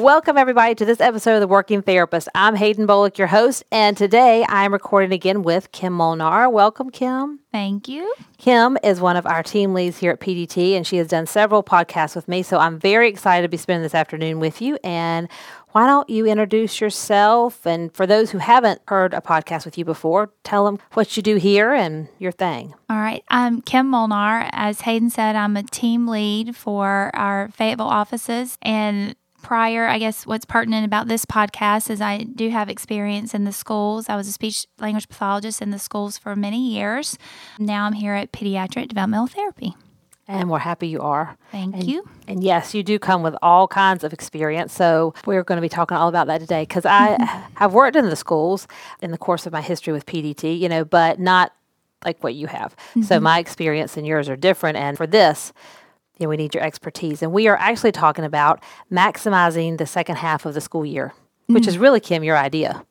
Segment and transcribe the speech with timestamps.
[0.00, 2.26] Welcome, everybody, to this episode of The Working Therapist.
[2.34, 6.48] I'm Haden Bolick, your host, and today I'm recording again with Kim Molnar.
[6.48, 7.40] Welcome, Kim.
[7.52, 8.14] Thank you.
[8.38, 11.62] Kim is one of our team leads here at PDT, and she has done several
[11.62, 12.42] podcasts with me.
[12.42, 14.78] So I'm very excited to be spending this afternoon with you.
[14.82, 15.28] And
[15.72, 17.66] why don't you introduce yourself?
[17.66, 21.22] And for those who haven't heard a podcast with you before, tell them what you
[21.22, 22.72] do here and your thing.
[22.88, 23.22] All right.
[23.28, 24.48] I'm Kim Molnar.
[24.52, 28.56] As Haden said, I'm a team lead for our Fayetteville offices.
[28.62, 33.44] And prior, I guess what's pertinent about this podcast is I do have experience in
[33.44, 34.08] the schools.
[34.08, 37.18] I was a speech language pathologist in the schools for many years.
[37.58, 39.74] Now I'm here at Pediatric Developmental Therapy.
[40.28, 41.36] And we're happy you are.
[41.50, 42.08] Thank and, you.
[42.28, 44.72] And yes, you do come with all kinds of experience.
[44.72, 47.16] So we're going to be talking all about that today because I
[47.54, 48.68] have worked in the schools
[49.02, 51.52] in the course of my history with PDT, you know, but not
[52.04, 52.76] like what you have.
[52.90, 53.02] Mm-hmm.
[53.02, 54.76] So my experience and yours are different.
[54.76, 55.52] And for this,
[56.26, 57.22] know, we need your expertise.
[57.22, 61.14] And we are actually talking about maximizing the second half of the school year,
[61.46, 61.80] which is mm.
[61.80, 62.84] really, Kim, your idea.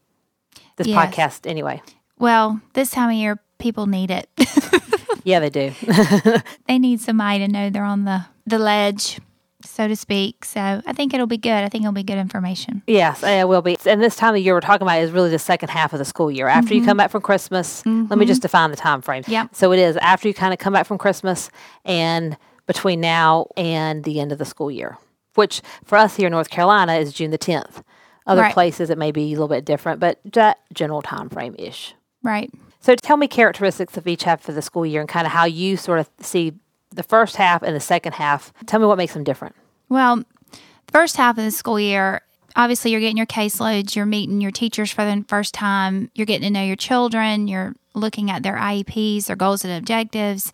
[0.77, 1.13] This yes.
[1.13, 1.81] podcast, anyway.
[2.17, 4.29] Well, this time of year, people need it.
[5.23, 5.73] yeah, they do.
[6.67, 9.19] they need somebody to know they're on the, the ledge,
[9.63, 10.45] so to speak.
[10.45, 11.51] So I think it'll be good.
[11.51, 12.81] I think it'll be good information.
[12.87, 13.77] Yes, it will be.
[13.85, 16.05] And this time of year we're talking about is really the second half of the
[16.05, 16.47] school year.
[16.47, 16.81] After mm-hmm.
[16.81, 18.07] you come back from Christmas, mm-hmm.
[18.09, 19.23] let me just define the time frame.
[19.27, 19.47] Yeah.
[19.51, 21.49] So it is after you kind of come back from Christmas
[21.85, 22.37] and
[22.69, 24.95] between now and the end of the school year,
[25.33, 27.81] which for us here in North Carolina is June the 10th.
[28.27, 28.53] Other right.
[28.53, 31.95] places it may be a little bit different, but that general time frame ish.
[32.21, 32.51] Right.
[32.79, 35.45] So tell me characteristics of each half of the school year and kind of how
[35.45, 36.53] you sort of see
[36.91, 38.53] the first half and the second half.
[38.67, 39.55] Tell me what makes them different.
[39.89, 42.21] Well, the first half of the school year,
[42.55, 46.43] obviously you're getting your caseloads, you're meeting your teachers for the first time, you're getting
[46.43, 50.51] to know your children, you're looking at their IEPs, their goals and objectives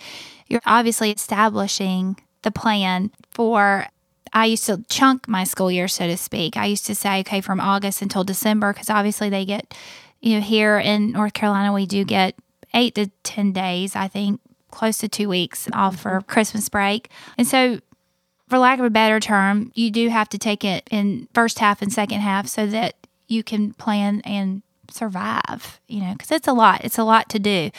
[0.47, 3.88] you're obviously establishing the plan for
[4.33, 6.57] I used to chunk my school year, so to speak.
[6.57, 9.73] I used to say, okay, from August until December, because obviously they get,
[10.19, 12.35] you know, here in North Carolina, we do get
[12.73, 14.41] eight to 10 days, I think,
[14.72, 16.29] close to two weeks off for mm-hmm.
[16.29, 17.09] Christmas break.
[17.38, 17.79] And so,
[18.50, 21.81] for lack of a better term, you do have to take it in first half
[21.81, 22.95] and second half so that
[23.27, 26.83] you can plan and survive, you know, because it's a lot.
[26.83, 27.72] It's a lot to do.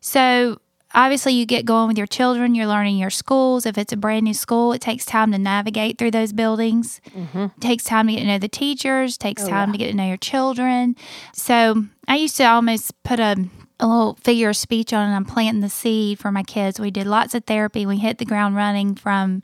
[0.00, 0.60] So,
[0.94, 3.66] obviously you get going with your children you're learning your schools.
[3.66, 7.00] If it's a brand new school it takes time to navigate through those buildings.
[7.10, 7.44] Mm-hmm.
[7.56, 9.72] it takes time to get to know the teachers takes oh, time yeah.
[9.72, 10.96] to get to know your children.
[11.32, 15.24] So i used to almost put a, a little figure of speech on and i'm
[15.24, 16.80] planting the seed for my kids.
[16.80, 17.86] We did lots of therapy.
[17.86, 19.42] We hit the ground running from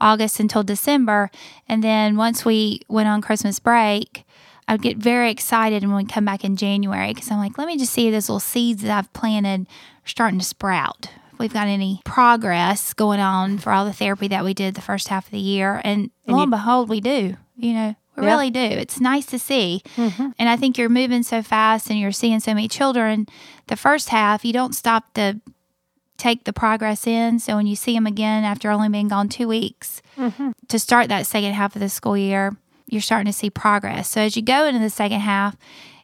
[0.00, 1.30] august until december.
[1.68, 4.24] And then once we went on christmas break
[4.68, 7.66] I would get very excited when we come back in January because I'm like, let
[7.66, 9.66] me just see those little seeds that I've planted
[10.04, 11.08] starting to sprout.
[11.32, 14.80] If we've got any progress going on for all the therapy that we did the
[14.80, 15.80] first half of the year.
[15.84, 17.36] And, and lo you, and behold, we do.
[17.56, 18.60] You know, we really do.
[18.60, 19.82] It's nice to see.
[19.96, 20.30] Mm-hmm.
[20.38, 23.26] And I think you're moving so fast and you're seeing so many children.
[23.68, 25.40] The first half, you don't stop to
[26.18, 27.38] take the progress in.
[27.38, 30.50] So when you see them again after only being gone two weeks mm-hmm.
[30.68, 34.08] to start that second half of the school year, you're starting to see progress.
[34.08, 35.56] So as you go into the second half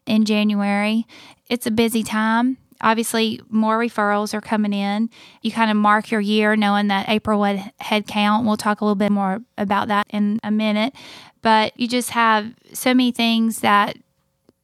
[0.06, 1.06] in January,
[1.48, 2.56] it's a busy time.
[2.80, 5.10] Obviously, more referrals are coming in.
[5.42, 8.46] You kind of mark your year knowing that April would head count.
[8.46, 10.94] We'll talk a little bit more about that in a minute.
[11.42, 13.96] But you just have so many things that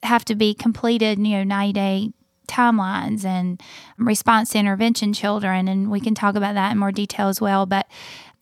[0.02, 2.12] have to be completed, you know, 90 day
[2.46, 3.60] timelines and
[3.98, 5.66] response to intervention children.
[5.66, 7.66] And we can talk about that in more detail as well.
[7.66, 7.86] But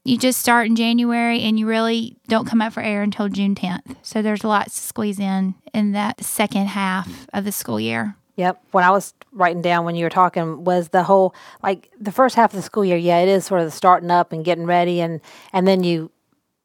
[0.04, 3.54] you just start in January and you really don't come up for air until June
[3.54, 3.96] 10th.
[4.02, 8.16] So there's lots to squeeze in in that second half of the school year.
[8.42, 8.60] Yep.
[8.72, 12.34] What I was writing down when you were talking was the whole like the first
[12.34, 12.96] half of the school year.
[12.96, 15.20] Yeah, it is sort of the starting up and getting ready, and
[15.52, 16.10] and then you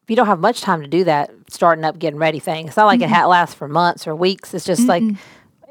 [0.08, 2.68] you don't have much time to do that starting up, getting ready thing.
[2.68, 3.14] It's not like mm-hmm.
[3.14, 4.56] it lasts for months or weeks.
[4.56, 5.10] It's just mm-hmm.
[5.10, 5.18] like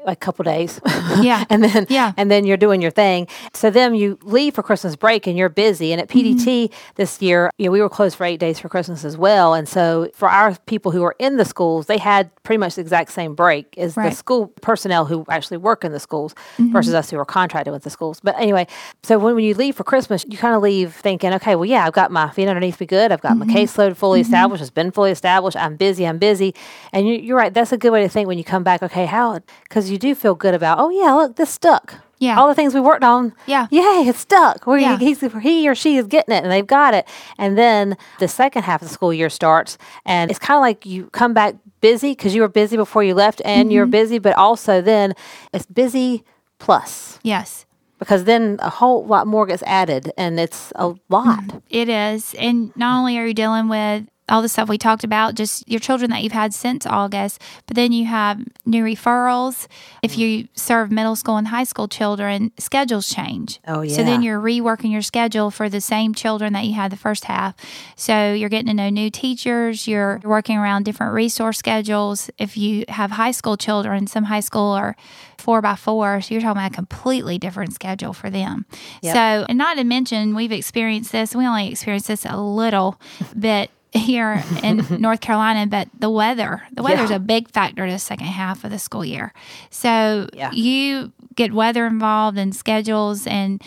[0.07, 0.79] a couple days.
[1.21, 1.45] Yeah.
[1.49, 2.13] and then yeah.
[2.17, 3.27] and then you're doing your thing.
[3.53, 5.91] So then you leave for Christmas break and you're busy.
[5.91, 6.91] And at PDT mm-hmm.
[6.95, 9.53] this year, you know, we were closed for eight days for Christmas as well.
[9.53, 12.81] And so for our people who are in the schools, they had pretty much the
[12.81, 14.09] exact same break as right.
[14.09, 16.71] the school personnel who actually work in the schools mm-hmm.
[16.71, 18.19] versus us who are contracted with the schools.
[18.19, 18.67] But anyway,
[19.03, 21.85] so when, when you leave for Christmas, you kind of leave thinking, okay, well, yeah,
[21.85, 23.11] I've got my feet underneath me good.
[23.11, 23.47] I've got mm-hmm.
[23.47, 24.27] my caseload fully mm-hmm.
[24.27, 24.61] established.
[24.61, 25.57] It's been fully established.
[25.57, 26.05] I'm busy.
[26.05, 26.53] I'm busy.
[26.93, 27.53] And you, you're right.
[27.53, 28.83] That's a good way to think when you come back.
[28.83, 29.39] Okay, how?
[29.63, 31.95] Because you do feel good about, oh, yeah, look, this stuck.
[32.19, 32.39] Yeah.
[32.39, 33.33] All the things we worked on.
[33.45, 33.67] Yeah.
[33.69, 34.65] Yay, it's stuck.
[34.65, 34.97] Where Yeah.
[34.97, 37.07] he's, he or she is getting it and they've got it.
[37.37, 39.77] And then the second half of the school year starts.
[40.03, 43.13] And it's kind of like you come back busy because you were busy before you
[43.13, 43.91] left and you're Mm-hmm.
[43.91, 45.13] busy, but also then
[45.53, 46.23] it's busy
[46.57, 47.67] plus Yes.
[47.99, 51.61] because then a whole lot more gets added and it's a lot.
[51.69, 52.33] It is.
[52.39, 55.79] And not only are you dealing with all the stuff we talked about, just your
[55.79, 59.67] children that you've had since August, but then you have new referrals.
[60.01, 60.17] If mm.
[60.17, 63.59] you serve middle school and high school children, schedules change.
[63.67, 63.95] Oh, yeah.
[63.95, 67.25] So then you're reworking your schedule for the same children that you had the first
[67.25, 67.55] half.
[67.95, 72.29] So you're getting to know new teachers, you're working around different resource schedules.
[72.37, 74.95] If you have high school children, some high school are
[75.37, 78.65] four by four, so you're talking about a completely different schedule for them.
[79.01, 79.13] Yep.
[79.13, 82.99] So, and not to mention, we've experienced this, we only experienced this a little
[83.37, 87.15] bit here in North Carolina, but the weather, the weather's Yeah.
[87.17, 89.33] a big factor to the second half of the school year.
[89.69, 90.51] So Yeah.
[90.51, 93.61] you get weather involved and schedules, and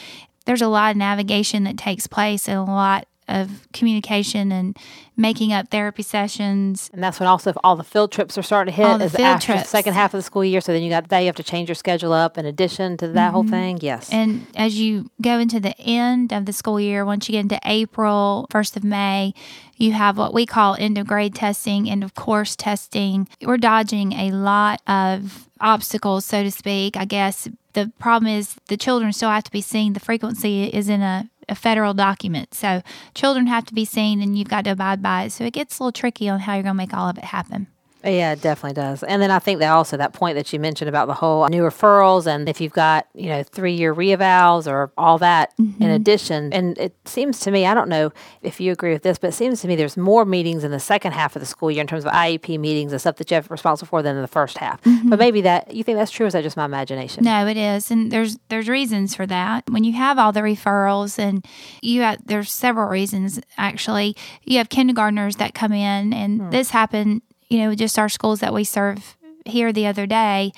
[0.47, 4.77] there's a lot of navigation that takes place and a lot of communication and
[5.17, 6.91] making up therapy sessions.
[6.93, 9.13] And that's when also all the field trips are starting to hit All the is
[9.13, 9.71] field after the trips.
[9.71, 10.61] second half of the school year.
[10.61, 13.09] So then you got that you have to change your schedule up in addition to
[13.09, 13.79] that whole thing.
[13.81, 14.09] Yes.
[14.09, 14.17] Mm-hmm.
[14.17, 17.61] And as you go into the end of the school year, once you get into
[17.65, 19.35] April, 1st of May,
[19.77, 23.29] you have what we call end of grade testing, end of course testing.
[23.43, 26.97] We're dodging a lot of obstacles, so to speak.
[26.97, 29.93] I guess the problem is the children still have to be seen.
[29.93, 32.55] The frequency is in a, a federal document.
[32.55, 32.83] So
[33.15, 35.33] children have to be seen and you've got to abide by it.
[35.33, 37.25] So it gets a little tricky on how you're going to make all of it
[37.25, 37.67] happen.
[38.05, 39.03] Yeah, it definitely does.
[39.03, 41.63] And then I think that also that point that you mentioned about the whole new
[41.63, 45.83] referrals and if you've got, you know, three year reevals or all that Mm-hmm.
[45.83, 46.53] in addition.
[46.53, 48.13] And it seems to me, I don't know
[48.43, 50.81] if you agree with this, but it seems to me there's more meetings in the
[50.81, 53.35] second half of the school year in terms of IEP meetings and stuff that you
[53.35, 54.81] have responsible for than in the first half.
[55.05, 57.25] But maybe that you think that's true or is that just my imagination?
[57.25, 57.45] Mm-hmm.
[57.45, 59.69] No, it is, and there's there's reasons for that.
[59.71, 61.45] When you have all the referrals, and
[61.83, 64.17] you have there's several reasons actually.
[64.45, 68.55] You have kindergartners that come in, and this happened, you know, just our schools that
[68.55, 70.53] we serve here the other day.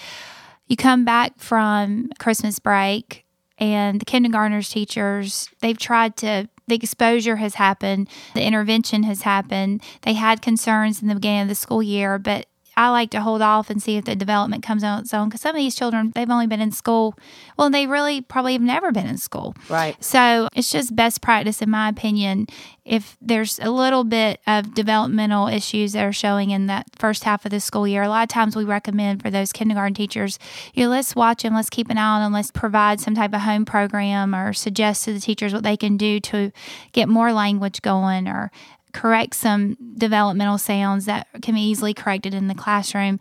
[0.68, 3.24] You come back from Christmas break,
[3.58, 6.48] and the kindergartners teachers they've tried to.
[6.68, 9.82] The exposure has happened, the intervention has happened.
[10.02, 12.46] They had concerns in the beginning of the school year, but
[12.76, 15.40] I like to hold off and see if the development comes on its own because
[15.40, 17.14] some of these children, they've only been in school.
[17.58, 19.54] Well, they really probably have never been in school.
[19.68, 20.02] Right.
[20.02, 22.46] So it's just best practice, in my opinion.
[22.84, 27.44] If there's a little bit of developmental issues that are showing in that first half
[27.44, 30.38] of the school year, a lot of times we recommend for those kindergarten teachers,
[30.74, 33.34] you know, let's watch them, let's keep an eye on them, let's provide some type
[33.34, 36.50] of home program or suggest to the teachers what they can do to
[36.92, 38.50] get more language going or
[38.92, 43.18] correct some developmental sounds that can be easily corrected in the classroom.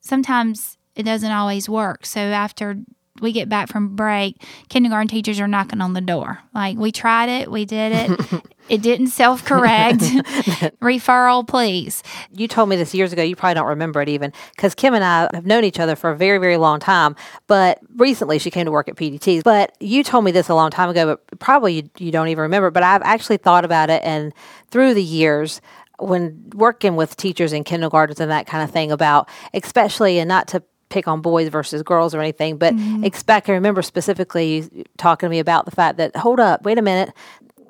[0.00, 2.04] Sometimes it doesn't always work.
[2.04, 2.76] So after
[3.22, 6.40] we get back from break, kindergarten teachers are knocking on the door.
[6.54, 10.00] Like, we tried it, we did it, it didn't self correct.
[10.80, 12.02] Referral, please.
[12.32, 13.22] You told me this years ago.
[13.22, 16.10] You probably don't remember it even because Kim and I have known each other for
[16.10, 17.16] a very, very long time.
[17.46, 19.42] But recently she came to work at PDT.
[19.42, 22.42] But you told me this a long time ago, but probably you, you don't even
[22.42, 22.70] remember.
[22.70, 24.02] But I've actually thought about it.
[24.04, 24.32] And
[24.70, 25.60] through the years,
[25.98, 30.48] when working with teachers in kindergartens and that kind of thing, about especially and not
[30.48, 33.02] to pick on boys versus girls or anything, but mm-hmm.
[33.02, 36.82] expect, I remember specifically talking to me about the fact that, hold up, wait a
[36.82, 37.12] minute.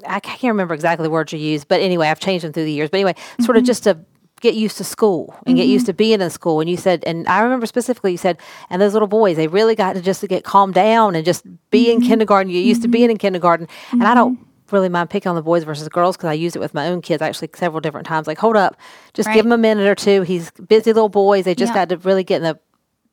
[0.07, 2.73] I can't remember exactly the words you used, but anyway, I've changed them through the
[2.73, 2.91] years.
[2.91, 3.67] But anyway, sort of mm-hmm.
[3.67, 3.99] just to
[4.41, 5.93] get used to school and get used mm-hmm.
[5.93, 6.61] to being in school.
[6.61, 9.77] And you said, and I remember specifically, you said, and those little boys, they really
[9.77, 12.51] got to just to get calmed down and just be in kindergarten.
[12.51, 15.63] You used to being in kindergarten, and I don't really mind picking on the boys
[15.63, 18.27] versus girls because I used it with my own kids actually several different times.
[18.27, 18.77] Like, hold up,
[19.15, 19.35] just Right.
[19.35, 20.23] give him a minute or two.
[20.23, 21.45] He's busy little boys.
[21.45, 21.81] They just Yeah.
[21.81, 22.59] got to really get in the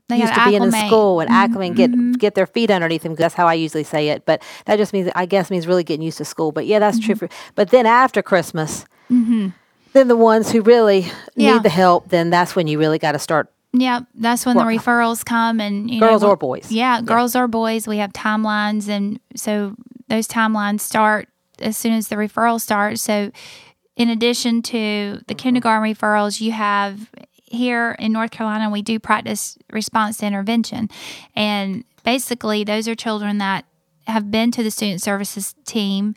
[0.10, 0.72] They used to being in.
[0.72, 0.88] Mm-hmm.
[0.88, 3.16] school and acclimate, get get their feet underneath them.
[3.16, 4.25] That's how I usually say it.
[4.25, 6.51] But that just means, I guess, means really getting used to school.
[6.51, 7.16] But yeah, that's true.
[7.16, 7.28] Mm-hmm.
[7.28, 9.50] For, but then after Christmas, mm-hmm.
[9.94, 11.54] then the ones who really Yeah.
[11.54, 13.51] need the help, then that's when you really got to start.
[13.72, 14.68] Yeah, that's when Work.
[14.68, 16.72] the referrals come and you Girls know, or boys.
[16.72, 17.88] Yeah, girls or boys.
[17.88, 19.75] We have timelines, and so
[20.08, 23.01] those timelines start as soon as the referral starts.
[23.04, 23.32] So,
[23.96, 27.12] in addition to the kindergarten referrals, you have
[27.51, 30.89] here in North Carolina, we do practice response to intervention,
[31.36, 33.65] and basically, those are children that
[34.08, 36.15] have been to the student services team.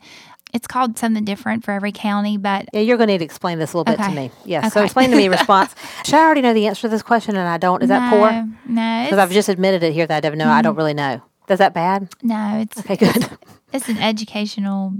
[0.53, 3.57] It's called something different for every county, but Yeah, you're going to need to explain
[3.57, 4.29] this a little bit to me.
[4.45, 4.71] Yes.
[4.71, 5.73] So explain to me response.
[6.05, 7.81] Should I already know the answer to this question and I don't?
[7.81, 8.31] Is that poor?
[8.31, 10.49] no, no, Because I've just admitted it here that I don't know.
[10.49, 10.77] I don't mm-hmm.
[10.77, 11.21] really know.
[11.49, 12.13] Is that bad?
[12.21, 13.29] no, it's Okay, good.
[13.73, 14.93] it's an educational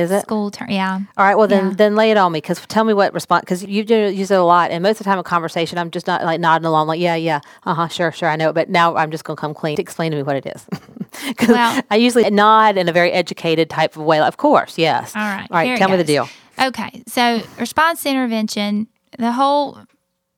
[0.00, 0.22] Is it?
[0.22, 0.70] school term.
[0.70, 1.00] Yeah.
[1.16, 1.34] All right.
[1.36, 1.74] Well, then Yeah.
[1.76, 4.38] then lay it on me because tell me what response because you do use it
[4.38, 6.88] a lot, and most of the time in conversation, I'm just not like nodding along,
[6.88, 8.52] like yeah, yeah, uh huh, sure, sure, I know.
[8.52, 9.78] But now I'm just gonna come clean.
[9.80, 10.66] Explain to me what it is.
[11.36, 14.20] 'Cause Well- I usually nod in a very educated type of way.
[14.20, 15.14] Like, of course, yes.
[15.16, 15.46] All right.
[15.50, 15.76] All right.
[15.78, 16.28] Tell me the deal.
[16.60, 17.02] Okay.
[17.08, 18.86] So, response to intervention,
[19.18, 19.78] the whole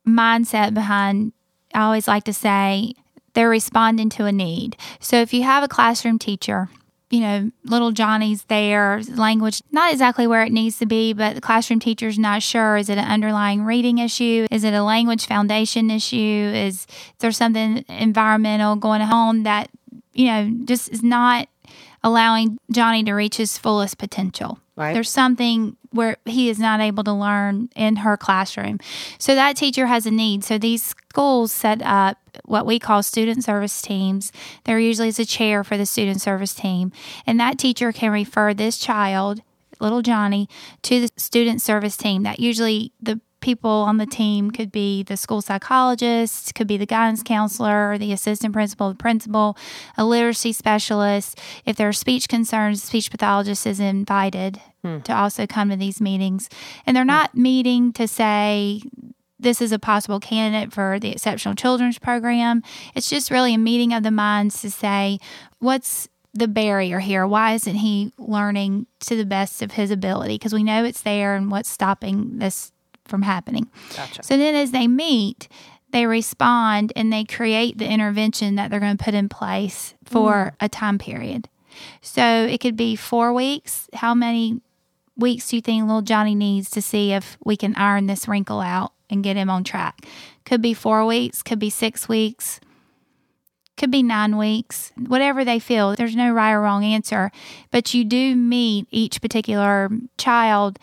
[0.09, 1.33] mindset behind,
[1.75, 2.95] I always like to say,
[3.35, 4.76] they're responding to a need.
[5.00, 6.69] So, if you have a classroom teacher,
[7.12, 11.42] you know, little Johnny's there, language not exactly where it needs to be, but the
[11.42, 12.78] classroom teacher's not sure.
[12.78, 14.47] Is it an underlying reading issue?
[14.50, 16.16] Is it a language foundation issue?
[16.16, 16.87] Is
[17.19, 19.69] there something environmental going on that,
[20.14, 21.49] you know, just is not
[22.02, 24.59] allowing Johnny to reach his fullest potential?
[24.75, 24.95] Right.
[24.95, 28.81] There's something where he is not able to learn in her classroom.
[29.19, 30.45] So that teacher has a need.
[30.45, 34.32] So these schools set up what we call student service teams.
[34.64, 36.92] There usually is a chair for the student service team,
[37.26, 39.42] and that teacher can refer this child,
[39.80, 40.48] little Johnny,
[40.82, 42.22] to the student service team.
[42.22, 46.86] That usually the people on the team could be the school psychologist, could be the
[46.86, 49.58] guidance counselor, the assistant principal, the principal,
[49.98, 51.38] a literacy specialist.
[51.66, 55.00] If there are speech concerns, speech pathologist is invited hmm.
[55.00, 56.48] to also come to these meetings.
[56.86, 58.80] And they're not meeting to say,
[59.42, 62.62] this is a possible candidate for the exceptional children's program.
[62.94, 65.18] It's just really a meeting of the minds to say,
[65.58, 67.26] what's the barrier here?
[67.26, 70.37] Why isn't he learning to the best of his ability?
[70.37, 72.72] Because we know it's there and what's stopping this
[73.04, 73.68] from happening.
[73.94, 74.22] Gotcha.
[74.22, 75.49] So then as they meet,
[75.90, 80.32] they respond and they create the intervention that they're going to put in place for
[80.32, 80.64] mm.
[80.64, 81.49] a time period.
[82.00, 83.88] So it could be four weeks.
[83.94, 84.61] How many
[85.16, 88.61] weeks do you think little Johnny needs to see if we can iron this wrinkle
[88.61, 90.07] out and get him on track?
[90.45, 92.59] Could be four weeks, could be six weeks,
[93.76, 95.95] could be nine weeks, whatever they feel.
[95.95, 97.31] There's no right or wrong answer,
[97.71, 99.88] but you do meet each particular
[100.19, 100.78] child.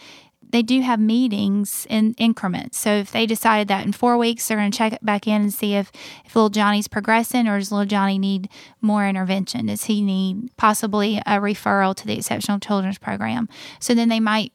[0.52, 2.80] They do have meetings in increments.
[2.80, 5.54] So if they decided that in four weeks they're going to check back in and
[5.54, 5.92] see if,
[6.26, 8.50] if little Johnny's progressing or does little Johnny need
[8.82, 9.68] more intervention?
[9.68, 13.48] Does he need possibly a referral to the exceptional children's program?
[13.80, 14.52] So then they might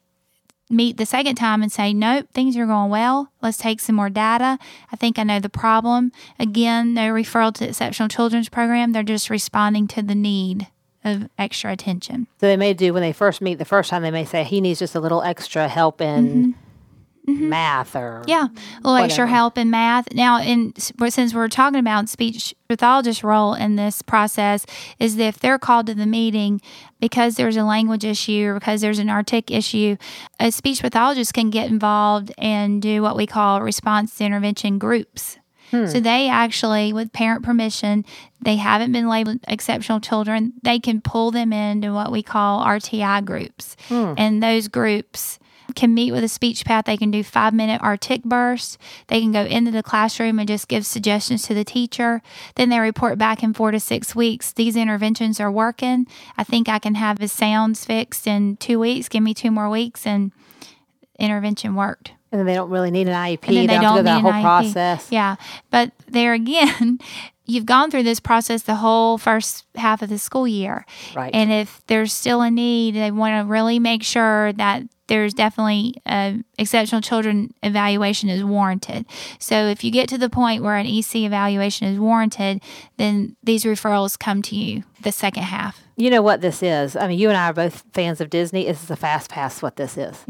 [0.71, 3.31] meet the second time and say, Nope, things are going well.
[3.43, 4.59] Let's take some more data.
[4.91, 6.13] I think I know the problem.
[6.39, 8.93] Again, no referral to the exceptional children's program.
[8.93, 10.69] They're just responding to the need
[11.05, 12.27] of extra attention.
[12.41, 14.03] So they may do when they first meet the first time.
[14.03, 16.51] They may say he needs just a little extra help in mm-hmm.
[17.27, 18.29] Math or Mm-hmm.
[18.31, 20.13] Yeah, a little extra help in math.
[20.13, 24.67] Now, in since we're talking about speech pathologist role in this process,
[24.99, 26.61] is that if they're called to the meeting
[27.01, 29.97] because there's a language issue or because there's an artic issue,
[30.39, 35.39] a speech pathologist can get involved and do what we call response to intervention groups.
[35.89, 38.05] So they actually, with parent permission,
[38.41, 40.53] they haven't been labeled exceptional children.
[40.63, 43.77] They can pull them into what we call RTI groups,
[44.17, 45.41] and those groups
[45.75, 46.85] can meet with a speech path.
[46.85, 48.79] They can do five minute artic bursts.
[49.09, 52.23] They can go into the classroom and just give suggestions to the teacher.
[52.55, 54.53] Then they report back in four to six weeks.
[54.53, 56.07] These interventions are working.
[56.37, 59.09] I think I can have his sounds fixed in two weeks.
[59.09, 60.33] Give me two more weeks, and
[61.19, 62.13] intervention worked.
[62.33, 63.47] and then they don't really need an IEP.
[63.47, 64.43] And then they, they don't don't need that whole IEP.
[64.43, 65.09] process.
[65.13, 65.37] Yeah,
[65.71, 66.99] but there again,
[67.47, 70.85] you've gone through this process the whole first half of the school year.
[71.15, 71.33] Right.
[71.33, 75.95] And if there's still a need, they want to really make sure that there's definitely
[76.07, 79.07] a exceptional children evaluation is warranted.
[79.39, 82.63] So if you get to the point where an EC evaluation is warranted,
[82.97, 85.81] then these referrals come to you the second half.
[85.97, 86.97] You know what this is?
[86.97, 88.65] I mean, you and I are both fans of Disney.
[88.65, 89.63] This is a fast pass.
[89.63, 90.25] What this is,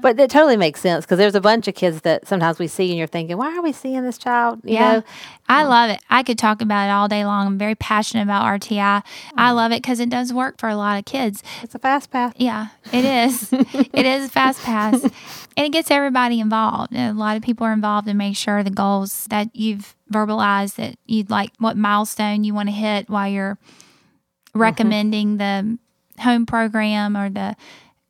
[0.00, 2.90] but it totally makes sense because there's a bunch of kids that sometimes we see,
[2.90, 4.60] and you're thinking, why are we seeing this child?
[4.62, 4.92] You Yeah.
[4.92, 5.02] know,
[5.48, 6.00] I love it.
[6.08, 7.46] I could talk about it all day long.
[7.48, 9.02] I'm very passionate about RTI.
[9.36, 9.54] I mm.
[9.56, 11.42] love it because it does work for a lot of kids.
[11.62, 12.34] it's a fast pass.
[12.36, 13.48] Yeah, it is.
[13.52, 15.02] it is a fast pass.
[15.58, 16.94] And it gets everybody involved.
[16.94, 20.98] A lot of people are involved to make sure the goals that you've verbalized that
[21.06, 24.58] you'd like, what milestone you want to hit while you're mm-hmm.
[24.60, 25.78] recommending the
[26.20, 27.56] home program or the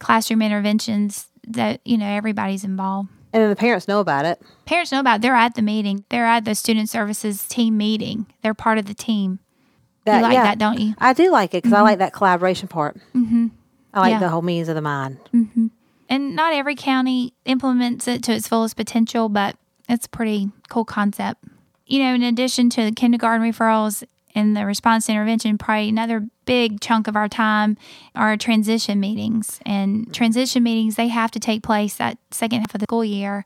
[0.01, 3.11] classroom interventions that, you know, everybody's involved.
[3.33, 4.43] And then the parents know about it.
[4.65, 5.23] Parents know about it.
[5.23, 6.05] They're at the meeting.
[6.09, 8.27] They're at the student services team meeting.
[8.43, 9.39] They're part of the team.
[10.05, 10.95] That, you like yeah, that, don't you?
[10.99, 11.85] I do like it because I mm-hmm.
[11.85, 12.97] like that collaboration part.
[13.15, 13.49] Mm-hmm.
[13.95, 14.19] I like Yeah.
[14.19, 15.19] the whole means of the mind.
[15.33, 15.67] Mm-hmm.
[16.09, 19.57] And not every county implements it to its fullest potential, but
[19.89, 21.45] it's a pretty cool concept.
[21.87, 26.81] You know, in addition to the kindergarten referrals and the response intervention, probably another big
[26.81, 27.77] chunk of our time
[28.15, 29.61] are transition meetings.
[29.65, 33.45] And transition meetings, they have to take place that second half of the school year.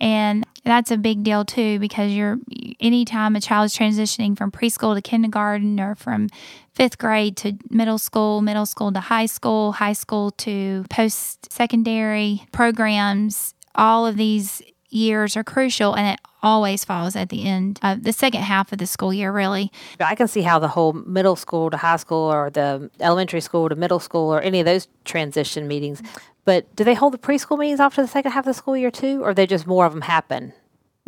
[0.00, 2.38] And that's a big deal too because you're
[2.80, 6.28] anytime a child is transitioning from preschool to kindergarten or from
[6.74, 12.42] fifth grade to middle school, middle school to high school, high school to post secondary
[12.52, 18.04] programs, all of these years are crucial and it always falls at the end of
[18.04, 19.70] the second half of the school year, really.
[20.00, 23.68] I can see how the whole middle school to high school or the elementary school
[23.68, 26.02] to middle school or any of those transition meetings.
[26.44, 28.90] But do they hold the preschool meetings after the second half of the school year
[28.90, 30.54] too, or they just more of them happen?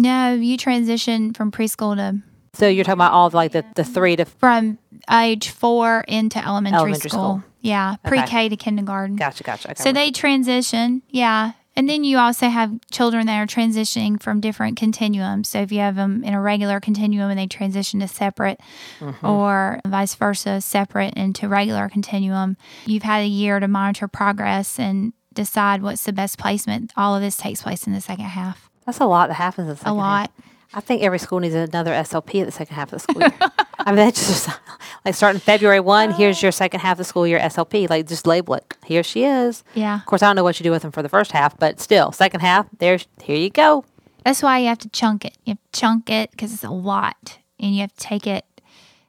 [0.00, 2.22] No, you transition from preschool to
[2.54, 4.78] So you're talking about all of like the, the three to from
[5.10, 7.20] age four into elementary, Elementary school.
[7.40, 7.44] school.
[7.62, 9.16] Yeah, pre K to kindergarten.
[9.16, 9.70] gotcha, gotcha.
[9.72, 9.82] Okay.
[9.82, 11.52] So they transition, yeah.
[11.76, 15.48] And then you also have children that are transitioning from different continuums.
[15.48, 18.58] So if you have them in a regular continuum and they transition to separate,
[18.98, 19.24] Mm-hmm.
[19.26, 25.12] or vice versa, separate into regular continuum, you've had a year to monitor progress and
[25.32, 26.92] decide what's the best placement.
[26.96, 28.69] All of this takes place in the second half.
[28.90, 29.96] That's a lot that happens in the second half.
[29.96, 30.30] lot.
[30.72, 33.32] I think every school needs another SLP at the second half of the school year.
[33.78, 34.48] I mean, that's just
[35.04, 37.88] like starting February 1, here's your second half of the school year SLP.
[37.90, 38.74] Like, just label it.
[38.84, 39.64] Here she is.
[39.74, 39.96] Yeah.
[39.96, 41.80] Of course, I don't know what you do with them for the first half, but
[41.80, 43.84] still, second half, there's here you go.
[44.24, 45.36] That's why you have to chunk it.
[45.44, 48.44] You have to chunk it because it's a lot, and you have to take it.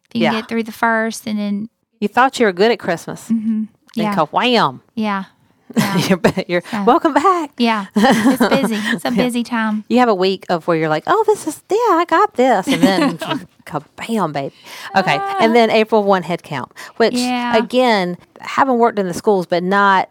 [0.09, 0.31] If you Yeah.
[0.31, 1.69] get through the first, and then
[1.99, 3.29] You thought you were good at Christmas.
[3.29, 3.65] Mm-hmm.
[3.95, 4.81] yeah, Then wham.
[4.95, 5.25] yeah,
[5.77, 7.51] yeah, you're, you're welcome back.
[7.57, 7.87] yeah.
[7.95, 8.75] It's busy.
[8.75, 9.83] It's a busy time.
[9.89, 12.67] You have a week of where you're like, oh, this is, yeah, I got this.
[12.67, 13.17] And then,
[13.65, 14.55] kabam, baby.
[14.95, 15.15] Okay.
[15.15, 17.57] Uh, and then April 1 head count, which, Yeah.
[17.57, 20.09] again, haven't worked in the schools, but not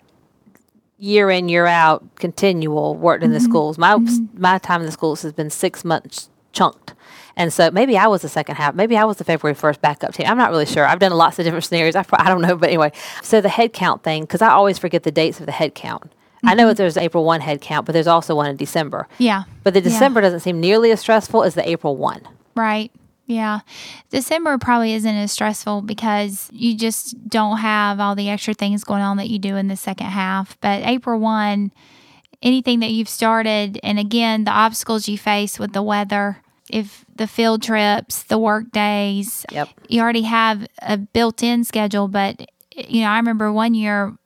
[0.99, 3.47] year in, year out, continual worked in the mm-hmm.
[3.47, 3.79] schools.
[3.79, 4.41] My, mm-hmm.
[4.41, 6.95] my time in the schools has been six months chunked.
[7.37, 8.75] And so maybe I was the second half.
[8.75, 10.27] Maybe I was the February 1st backup team.
[10.27, 10.87] I'm not really sure.
[10.87, 11.97] I've done lots of different scenarios.
[11.97, 12.57] I, I don't know.
[12.57, 15.53] But anyway, so the head count thing, because I always forget the dates of the
[15.53, 16.13] head count.
[16.43, 19.07] I know that there's April 1 head count, but there's also one in December.
[19.19, 19.85] Yeah, But the Yeah.
[19.91, 22.23] December doesn't seem nearly as stressful as the April one.
[22.57, 22.91] right.
[23.27, 23.61] Yeah,
[24.11, 29.03] December probably isn't as stressful because you just don't have all the extra things going
[29.03, 30.59] on that you do in the second half.
[30.61, 31.71] But April one,
[32.43, 36.39] anything that you've started, and again, the obstacles you face with the weather,
[36.73, 39.69] if the field trips, the work days, Yep.
[39.89, 44.17] you already have a built-in schedule but you know i remember one year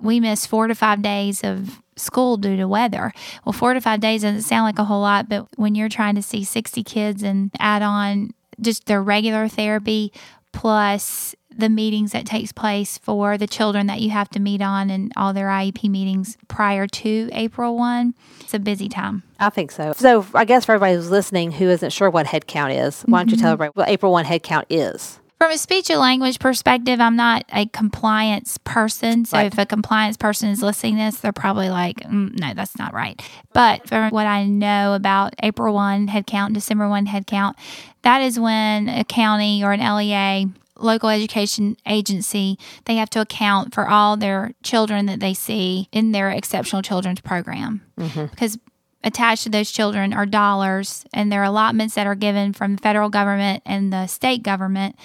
[0.00, 3.12] we missed four to five days of school due to weather
[3.44, 6.14] well four to five days doesn't sound like a whole lot but when you're trying
[6.14, 10.12] to see 60 kids and add on just their regular therapy
[10.52, 14.90] plus the meetings that takes place for the children that you have to meet on
[14.90, 19.72] and all their iep meetings prior to april 1 it's a busy time I think
[19.72, 19.92] so.
[19.96, 23.30] So I guess for everybody who's listening who isn't sure what headcount is, why don't
[23.32, 23.62] you tell Mm-hmm.
[23.64, 25.18] everybody what April one headcount is?
[25.40, 29.24] From a speech and language perspective, I'm not a compliance person.
[29.24, 29.46] So Right.
[29.52, 32.94] if a compliance person is listening to this, they're probably like, mm, no, that's not
[32.94, 33.20] right.
[33.52, 37.54] But from what I know about April 1 headcount, December 1 headcount,
[38.02, 40.48] that is when a county or an LEA
[40.82, 46.12] local education agency they have to account for all their children that they see in
[46.12, 47.82] their exceptional children's program.
[47.98, 48.26] Mm-hmm.
[48.26, 48.58] Because
[49.04, 53.08] attached to those children are dollars and their allotments that are given from the federal
[53.08, 54.96] government and the state government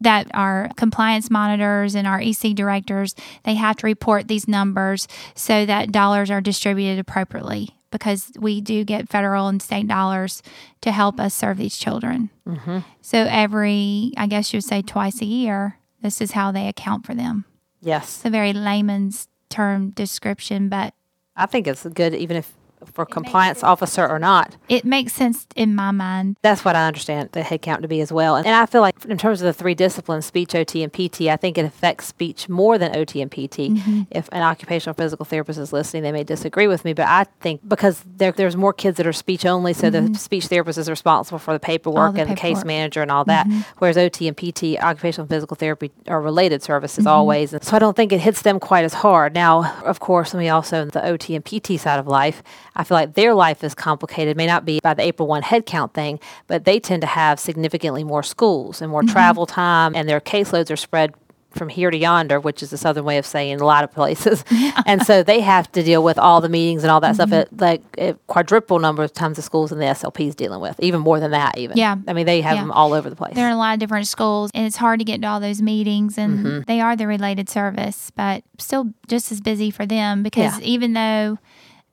[0.00, 3.14] that our compliance monitors and our EC directors
[3.44, 8.84] they have to report these numbers so that dollars are distributed appropriately because we do
[8.84, 10.42] get federal and state dollars
[10.80, 12.30] to help us serve these children.
[12.46, 12.78] Mm-hmm.
[13.00, 17.06] So every I guess you would say twice a year this is how they account
[17.06, 17.44] for them.
[17.80, 18.16] Yes.
[18.16, 20.94] It's a very layman's term description but
[21.36, 22.52] I think it's good even if
[22.92, 24.56] for compliance officer or not.
[24.68, 26.36] it makes sense in my mind.
[26.42, 28.36] That's what I understand the head count to be as well.
[28.36, 31.22] And, and I feel like in terms of the three disciplines, speech, OT, and PT,
[31.22, 33.70] I think it affects speech more than OT and PT.
[33.72, 34.02] Mm-hmm.
[34.10, 37.66] If an occupational physical therapist is listening, they may disagree with me, but I think
[37.66, 40.14] because there, there's more kids that are speech only, so the mm-hmm.
[40.14, 43.46] speech therapist is responsible for the paperwork the and the case manager and all that,
[43.46, 43.60] mm-hmm.
[43.78, 47.52] whereas OT and PT, occupational physical therapy, are related services always.
[47.52, 49.34] And so I don't think it hits them quite as hard.
[49.34, 52.42] Now, of course, we also the OT and PT side of life,
[52.74, 54.36] I feel like their life is complicated.
[54.36, 58.04] May not be by the April one headcount thing, but they tend to have significantly
[58.04, 59.12] more schools and more mm-hmm.
[59.12, 61.14] travel time, and their caseloads are spread
[61.54, 64.44] from here to yonder, which is the southern way of saying a lot of places.
[64.86, 67.54] and so they have to deal with all the meetings and all that stuff mm-hmm.
[67.54, 70.78] at like a quadruple number of times the schools and the SLP is dealing with,
[70.80, 71.58] even more than that.
[71.58, 71.96] Even Yeah.
[72.08, 72.62] I mean they have Yeah.
[72.62, 73.34] them all over the place.
[73.34, 75.62] They're in a lot of different schools, and it's hard to get to all those
[75.62, 76.60] meetings, and mm-hmm.
[76.66, 80.66] they are the related service, but still just as busy for them because Yeah.
[80.66, 81.38] even though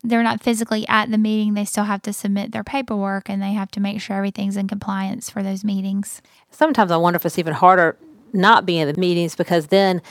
[0.04, 3.54] they're not physically at the meeting, they still have to submit their paperwork and they
[3.54, 6.22] have to make sure everything's in compliance for those meetings.
[6.52, 7.98] sometimes I wonder if it's even harder
[8.32, 10.02] not being in the meetings because then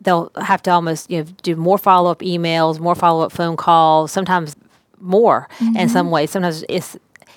[0.00, 3.56] they'll have to almost you know do more follow up emails, more follow up phone
[3.56, 4.56] calls, sometimes
[5.00, 5.88] more in mm-hmm.
[5.88, 6.30] some ways.
[6.30, 6.96] Sometimes it's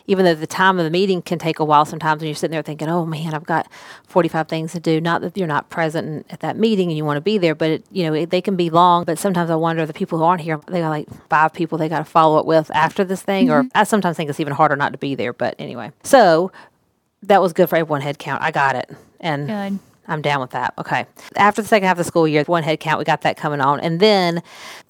[0.09, 2.51] even though the time of the meeting can take a while sometimes when you're sitting
[2.51, 3.67] there thinking, oh man, I've got
[4.07, 4.99] 45 things to do.
[4.99, 7.69] Not that you're not present at that meeting and you want to be there, but
[7.69, 9.03] it, you know, it, they can be long.
[9.03, 11.87] But sometimes I wonder the people who aren't here, they got like five people they
[11.87, 13.47] got to follow up with after this thing.
[13.47, 13.67] Mm-hmm.
[13.67, 15.31] Or I sometimes think it's even harder not to be there.
[15.31, 16.51] But anyway, so
[17.23, 18.41] that was good for everyone head count.
[18.41, 18.89] I got it.
[19.19, 19.79] And good.
[20.09, 20.73] I'm down with that.
[20.77, 21.05] Okay.
[21.35, 23.61] After the second half of the school year, one head count, we got that coming
[23.61, 23.79] on.
[23.79, 24.41] And then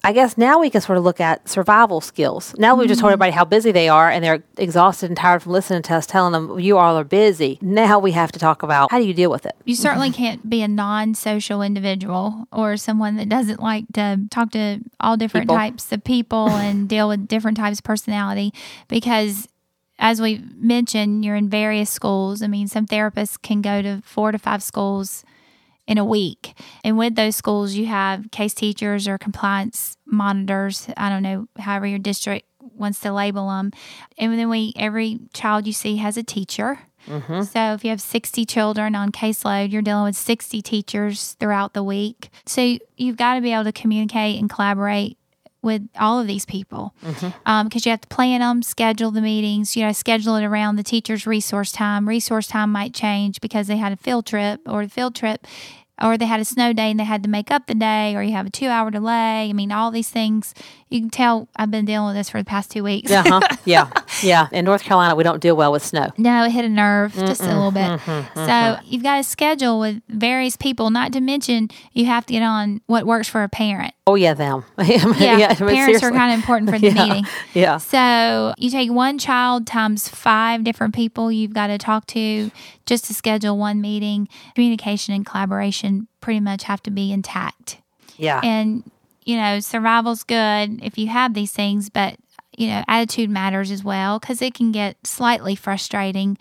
[0.02, 2.54] I guess now we can sort of look at survival skills.
[2.58, 3.22] Now we've just told mm-hmm.
[3.22, 6.32] everybody how busy they are and they're exhausted and tired from listening to us telling
[6.32, 7.58] them you all are busy.
[7.60, 9.54] Now we have to talk about how do you deal with it?
[9.64, 10.16] You certainly mm-hmm.
[10.16, 15.16] can't be a non social individual or someone that doesn't like to talk to all
[15.16, 15.56] different people.
[15.56, 18.52] types of people and deal with different types of personality
[18.88, 19.48] because
[20.00, 22.42] as we mentioned, you're in various schools.
[22.42, 25.22] I mean, some therapists can go to four to five schools
[25.86, 26.54] in a week.
[26.82, 30.88] And with those schools, you have case teachers or compliance monitors.
[30.96, 33.72] I don't know, however your district wants to label them.
[34.16, 36.78] And then we, every child you see has a teacher.
[37.06, 37.42] Mm-hmm.
[37.42, 41.82] So if you have 60 children on caseload, you're dealing with 60 teachers throughout the
[41.82, 42.30] week.
[42.46, 45.18] So you've got to be able to communicate and collaborate
[45.62, 47.38] with all of these people because mm-hmm.
[47.46, 50.82] um, you have to plan them, schedule the meetings, you know, schedule it around the
[50.82, 52.08] teacher's resource time.
[52.08, 55.46] Resource time might change because they had a field trip or the field trip
[56.00, 58.22] or they had a snow day and they had to make up the day, or
[58.22, 59.48] you have a two hour delay.
[59.48, 60.54] I mean, all these things.
[60.90, 63.10] You can tell I've been dealing with this for the past two weeks.
[63.10, 63.40] uh-huh.
[63.64, 63.90] Yeah.
[64.22, 64.48] Yeah.
[64.50, 66.10] In North Carolina, we don't deal well with snow.
[66.18, 67.26] No, it hit a nerve Mm-mm.
[67.28, 67.82] just a little bit.
[67.82, 68.10] Mm-hmm.
[68.10, 68.46] Mm-hmm.
[68.46, 72.42] So you've got to schedule with various people, not to mention you have to get
[72.42, 73.94] on what works for a parent.
[74.06, 74.64] Oh, yeah, them.
[74.78, 76.08] yeah, yeah parents seriously.
[76.08, 77.06] are kind of important for the yeah.
[77.06, 77.26] meeting.
[77.54, 77.76] Yeah.
[77.76, 82.50] So you take one child times five different people you've got to talk to
[82.86, 84.28] just to schedule one meeting.
[84.56, 87.78] Communication and collaboration pretty much have to be intact.
[88.16, 88.40] Yeah.
[88.42, 88.90] And,
[89.30, 92.16] you know, survival's good if you have these things, but,
[92.56, 96.36] you know, attitude matters as well because it can get slightly frustrating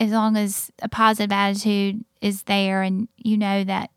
[0.00, 3.90] as long as a positive attitude is there and you know that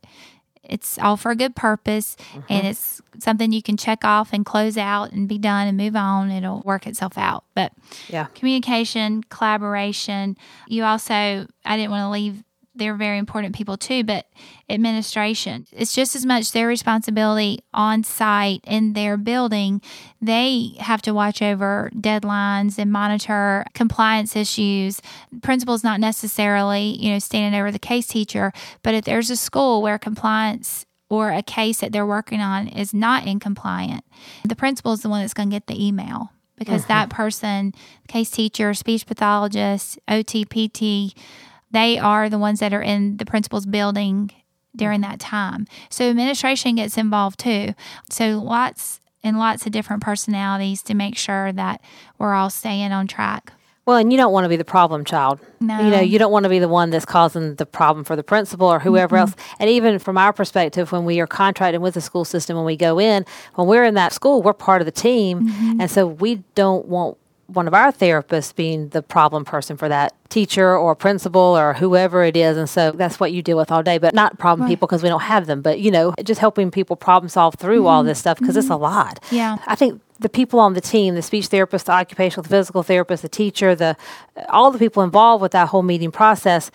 [0.61, 2.41] it's all for a good purpose mm-hmm.
[2.49, 5.95] and it's something you can check off and close out and be done and move
[5.95, 6.29] on.
[6.29, 7.45] It'll work itself out.
[7.55, 7.71] But
[8.09, 10.35] yeah, communication, collaboration.
[10.67, 12.43] You also, I didn't want to leave
[12.77, 14.25] they're very important people too, but
[14.69, 15.65] administration.
[15.71, 19.81] It's just as much their responsibility on site in their building.
[20.21, 25.01] They have to watch over deadlines and monitor compliance issues.
[25.41, 28.51] Principal's not necessarily, you know, standing over the case teacher,
[28.83, 32.93] but if there's a school where compliance or a case that they're working on is
[32.93, 34.03] not in compliant,
[34.43, 36.93] the principal is the one that's going to get the email because mm-hmm.
[36.93, 37.73] that person,
[38.07, 41.13] case teacher, speech pathologist, OTPT,
[41.71, 44.31] they are the ones that are in the principal's building
[44.75, 45.65] during that time.
[45.89, 47.73] So administration gets involved too.
[48.09, 51.81] So lots and lots of different personalities to make sure that
[52.17, 53.51] we're all staying on track.
[53.85, 55.39] Well, and you don't want to be the problem child.
[55.61, 55.79] No.
[55.79, 58.23] You know, you don't want to be the one that's causing the problem for the
[58.23, 59.21] principal or whoever mm-hmm.
[59.21, 59.35] else.
[59.59, 62.75] And even from our perspective, when we are contracted with the school system, when we
[62.75, 63.25] go in,
[63.55, 65.47] when we're in that school, we're part of the team.
[65.47, 65.81] Mm-hmm.
[65.81, 70.13] And so we don't want one of our therapists being the problem person for that
[70.29, 72.57] teacher or principal or whoever it is.
[72.57, 74.69] And so that's what you deal with all day, but not problem right.
[74.69, 77.79] people because we don't have them, but you know, just helping people problem solve through
[77.79, 77.87] mm-hmm.
[77.87, 78.59] all this stuff because mm-hmm.
[78.59, 79.23] it's a lot.
[79.31, 79.57] Yeah.
[79.65, 83.21] I think the people on the team, the speech therapist, the occupational, the physical therapist,
[83.21, 83.95] the teacher, the
[84.49, 86.71] all the people involved with that whole meeting process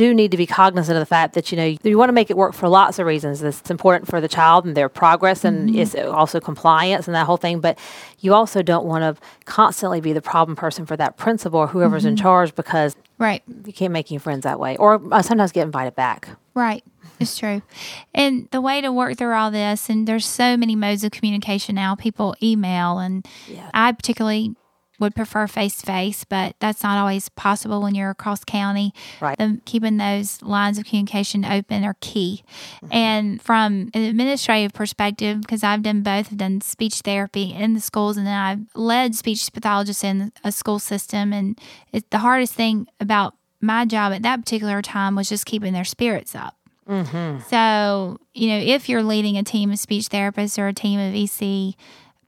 [0.00, 2.30] do need to be cognizant of the fact that you know you want to make
[2.30, 3.42] it work for lots of reasons.
[3.42, 5.78] It's important for the child and their progress, and mm-hmm.
[5.78, 7.60] it's also compliance and that whole thing.
[7.60, 7.78] But
[8.20, 12.04] you also don't want to constantly be the problem person for that principal or whoever's
[12.04, 12.12] mm-hmm.
[12.12, 15.66] in charge because right you can't make any friends that way, or uh, sometimes get
[15.66, 16.30] invited back.
[16.54, 16.82] Right.
[17.18, 17.60] It's true.
[18.14, 21.74] And the way to work through all this, and there's so many modes of communication
[21.74, 21.94] now.
[21.94, 23.70] People email, and yeah.
[23.74, 24.54] I particularly
[25.00, 28.92] would prefer face to face, but that's not always possible when you're across county.
[29.20, 29.36] Right.
[29.36, 32.44] The, keeping those lines of communication open are key.
[32.76, 32.92] Mm-hmm.
[32.92, 37.80] And from an administrative perspective, because I've done both, I've done speech therapy in the
[37.80, 41.32] schools and then I've led speech pathologists in a school system.
[41.32, 41.58] And
[41.92, 45.84] it's the hardest thing about my job at that particular time was just keeping their
[45.84, 46.56] spirits up.
[46.88, 47.42] Mm-hmm.
[47.48, 51.14] So, you know, if you're leading a team of speech therapists or a team of
[51.14, 51.76] EC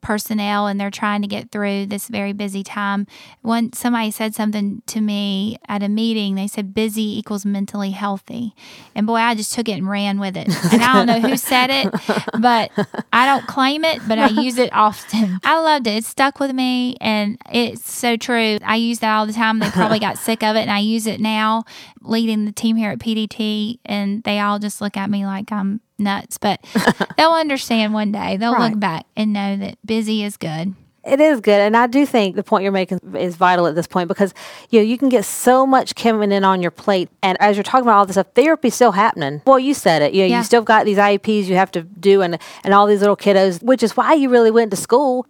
[0.02, 3.06] personnel and they're trying to get through this very busy time.
[3.40, 8.54] When somebody said something to me at a meeting, they said busy equals mentally healthy.
[8.94, 10.48] And boy, I just took it and ran with it.
[10.72, 11.92] And I don't know who said it,
[12.40, 12.70] but
[13.12, 15.38] I don't claim it, but I use it often.
[15.44, 15.98] I loved it.
[15.98, 18.58] It stuck with me and it's so true.
[18.64, 19.60] I use that all the time.
[19.60, 21.64] They probably got sick of it and I use it now
[22.02, 25.80] leading the team here at PDT and they all just look at me like I'm
[26.02, 26.60] nuts, but
[27.16, 28.36] they'll understand one day.
[28.36, 28.70] They'll right.
[28.70, 30.74] look back and know that busy is good.
[31.04, 33.88] It is good, and I do think the point you're making is vital at this
[33.88, 34.32] point because
[34.70, 37.64] you know you can get so much coming in on your plate, and as you're
[37.64, 39.42] talking about all this stuff, therapy's still happening.
[39.44, 40.14] Well, you said it.
[40.14, 40.38] You know, Yeah.
[40.38, 43.60] you still got these IEPs you have to do, and and all these little kiddos,
[43.64, 45.26] which is why you really went to school.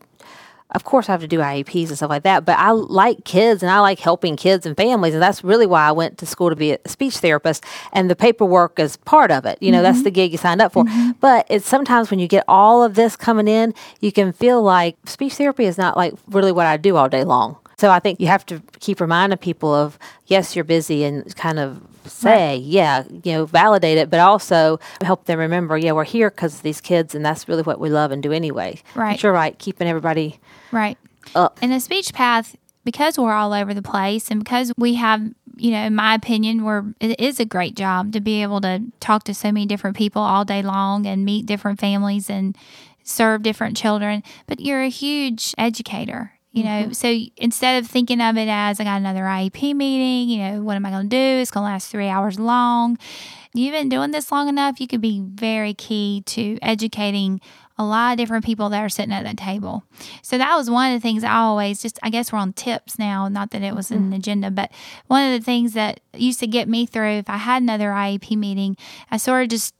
[0.75, 3.63] Of course, I have to do IEPs and stuff like that, but I like kids
[3.63, 6.51] and I like helping kids and families, and that's really why I went to school
[6.51, 7.65] to be a speech therapist.
[7.93, 9.59] And the paperwork is part of it.
[9.61, 10.05] You know, that's mm-hmm.
[10.05, 10.85] the gig you signed up for.
[10.85, 11.13] Mm-hmm.
[11.21, 14.97] But it's sometimes when you get all of this coming in, you can feel like
[15.07, 17.57] speech therapy is not like really what I do all day long.
[17.83, 21.59] So I think you have to keep reminding people of yes, you're busy, and kind
[21.59, 26.31] of say, yeah, you know, validate it, but also help them remember, yeah, we're here
[26.31, 28.81] because of these kids, and that's really what we love and do anyway.
[28.95, 29.15] Right.
[29.15, 30.39] But you're right, keeping everybody
[30.71, 30.97] Right.
[31.35, 31.59] up.
[31.61, 35.21] And the speech path, because we're all over the place and because we have,
[35.57, 38.81] you know, in my opinion, we're, it is a great job to be able to
[39.01, 42.57] talk to so many different people all day long and meet different families and
[43.03, 44.23] serve different children.
[44.47, 46.35] But you're a huge educator.
[46.53, 46.93] You know, mm-hmm.
[46.93, 50.77] so instead of thinking of it as I got another IEP meeting, you know, what
[50.77, 51.41] am I going to do?
[51.41, 52.99] It's going to last three hours long.
[53.55, 57.41] You've been doing this long enough, you could be very key to educating
[57.79, 59.85] a lot of different people that are sitting at that table.
[60.23, 62.99] So that was one of the things I always just, I guess we're on tips
[62.99, 64.13] now, not that it was an mm-hmm.
[64.15, 64.71] agenda, but
[65.07, 68.37] one of the things that used to get me through if I had another IEP
[68.37, 68.77] meeting,
[69.11, 69.75] I sort of just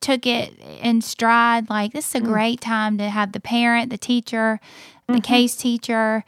[0.00, 2.26] took it in stride like this is a mm.
[2.26, 4.60] great time to have the parent, the teacher,
[5.06, 5.20] the mm-hmm.
[5.20, 6.24] case teacher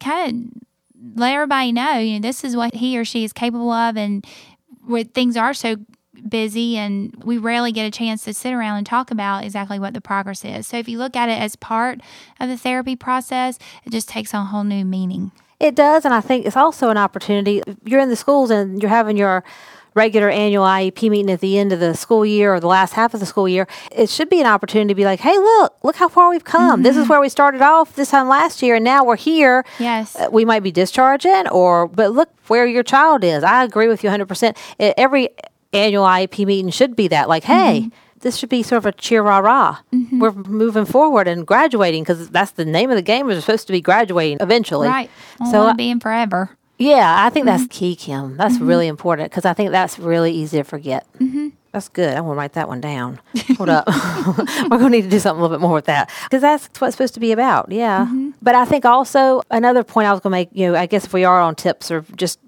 [0.00, 3.70] kind of let everybody know, you know, this is what he or she is capable
[3.70, 4.26] of and
[4.86, 5.76] where things are so
[6.28, 9.94] busy and we rarely get a chance to sit around and talk about exactly what
[9.94, 10.66] the progress is.
[10.66, 12.00] So if you look at it as part
[12.40, 15.32] of the therapy process, it just takes on a whole new meaning.
[15.60, 17.62] It does, and I think it's also an opportunity.
[17.84, 19.42] You're in the schools and you're having your
[19.98, 23.12] regular annual IEP meeting at the end of the school year or the last half
[23.14, 23.66] of the school year.
[23.92, 26.82] It should be an opportunity to be like, hey, look, look how far we've come.
[26.82, 29.64] This is where we started off this time last year, and now we're here.
[29.78, 30.16] Yes.
[30.16, 33.42] Uh, we might be discharging, or but look where your child is.
[33.44, 34.56] I agree with you 100%.
[34.80, 35.28] E- Every
[35.72, 37.80] annual IEP meeting should be that, like, hey.
[37.82, 37.88] Mm-hmm.
[38.20, 39.78] This should be sort of a cheer rah rah.
[39.92, 43.26] We're moving forward and graduating because that's the name of the game.
[43.26, 44.88] We're supposed to be graduating eventually.
[44.88, 45.08] Right.
[45.38, 46.50] So So I- being forever.
[46.78, 47.56] Yeah, I think Mm-hmm.
[47.64, 48.36] that's key, Kim.
[48.36, 51.06] That's really important because I think that's really easy to forget.
[51.18, 51.48] Mm-hmm.
[51.72, 52.16] That's good.
[52.16, 53.20] I want to write that one down.
[53.58, 53.86] Hold up.
[54.70, 56.66] We're going to need to do something a little bit more with that because that's
[56.80, 57.70] what it's supposed to be about.
[57.70, 58.06] Yeah.
[58.06, 58.30] Mm-hmm.
[58.40, 61.04] But I think also another point I was going to make, you know, I guess
[61.04, 62.38] if we are on tips or just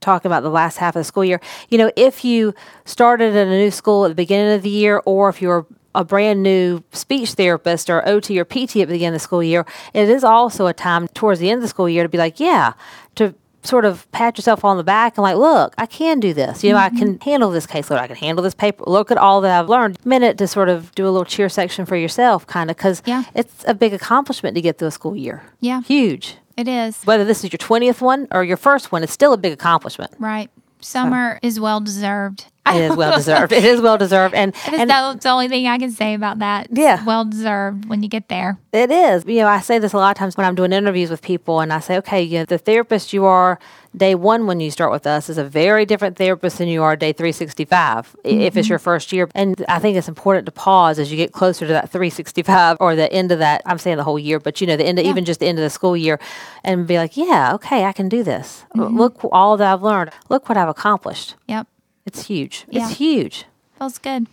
[0.00, 2.54] talking about the last half of the school year, you know, if you
[2.86, 6.02] started in a new school at the beginning of the year or if you're a
[6.02, 9.66] brand new speech therapist or OT or PT at the beginning of the school year,
[9.92, 12.40] it is also a time towards the end of the school year to be like,
[12.40, 12.72] yeah,
[13.16, 13.34] to
[13.64, 16.64] sort of pat yourself on the back and like, look, I can do this.
[16.64, 17.30] You know, I can mm-hmm.
[17.30, 17.98] handle this caseload.
[17.98, 18.84] I can handle this paper.
[18.86, 20.04] Look at all that I've learned.
[20.04, 23.24] Minute to sort of do a little cheer section for yourself, kind of, because Yeah.
[23.34, 25.42] it's a big accomplishment to get through a school year.
[25.60, 25.82] Yeah.
[25.82, 26.36] Huge.
[26.56, 27.02] It is.
[27.04, 30.12] Whether this is your 20th one or your first one, it's still a big accomplishment.
[30.18, 30.50] Right.
[30.80, 32.46] Summer is well deserved.
[32.66, 33.52] It is well deserved.
[33.52, 34.34] It is well deserved.
[34.34, 36.68] And, and the, the only thing I can say about that.
[36.70, 37.04] Yeah.
[37.04, 38.58] Well deserved when you get there.
[38.72, 39.24] It is.
[39.26, 41.60] You know, I say this a lot of times when I'm doing interviews with people,
[41.60, 43.58] and I say, okay, you know, the therapist you are
[43.94, 46.96] day one when you start with us is a very different therapist than you are
[46.96, 48.72] day 365 i if it's mm-hmm.
[48.72, 49.28] your first year.
[49.34, 52.96] And I think it's important to pause as you get closer to that 365 or
[52.96, 53.62] the end of that.
[53.66, 55.58] I'm saying the whole year, but you know, the end, of, even just the end
[55.58, 56.18] of the school year,
[56.64, 58.64] and be like, yeah, okay, I can do this.
[58.76, 58.96] Mm-hmm.
[58.96, 60.10] Look all that I've learned.
[60.28, 61.34] Look what I've accomplished.
[61.48, 61.66] Yep.
[62.06, 62.64] It's huge.
[62.68, 62.88] Yeah.
[62.88, 63.44] It's huge.
[63.78, 64.26] Feels good.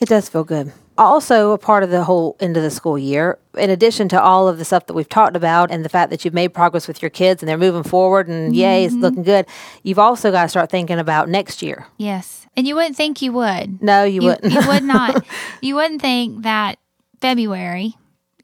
[0.00, 0.72] It does feel good.
[0.96, 4.48] Also, a part of the whole end of the school year, in addition to all
[4.48, 7.00] of the stuff that we've talked about and the fact that you've made progress with
[7.00, 9.02] your kids and they're moving forward and yay, it's mm-hmm.
[9.02, 9.46] looking good,
[9.84, 11.86] you've also got to start thinking about next year.
[11.98, 12.46] Yes.
[12.56, 13.80] And you wouldn't think you would.
[13.80, 14.52] No, you, you, wouldn't.
[14.52, 15.24] you would not.
[15.60, 16.78] You wouldn't think that
[17.20, 17.94] February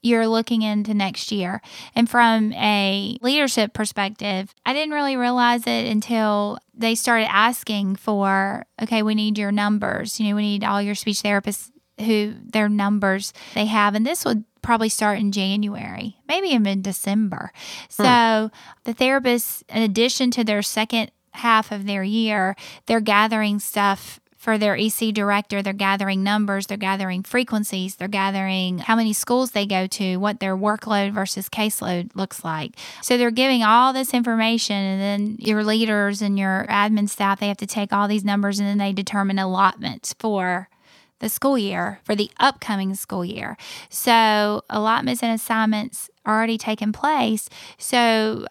[0.05, 1.61] you're looking into next year.
[1.95, 8.67] And from a leadership perspective, I didn't really realize it until they started asking for,
[8.81, 10.19] okay, we need your numbers.
[10.19, 13.95] You know, we need all your speech therapists who their numbers they have.
[13.95, 17.51] And this would probably start in January, maybe even December.
[17.97, 18.03] Hmm.
[18.03, 18.51] So
[18.83, 24.59] the therapists, in addition to their second half of their year, they're gathering stuff for
[24.59, 29.65] their EC director, they're gathering numbers, they're gathering frequencies, they're gathering how many schools they
[29.65, 32.77] go to, what their workload versus caseload looks like.
[33.01, 37.47] So they're giving all this information, and then your leaders and your admin staff, they
[37.47, 40.69] have to take all these numbers and then they determine allotments for
[41.17, 43.57] the school year for the upcoming school year.
[43.89, 47.49] So allotments and assignments already taken place.
[47.79, 48.45] So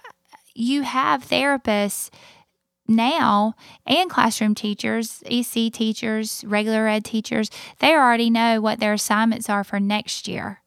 [0.57, 2.11] you have therapists
[2.87, 3.55] now
[3.87, 9.65] and classroom teachers, EC teachers, regular ed teachers, they already know what their assignments are
[9.65, 10.61] for next year.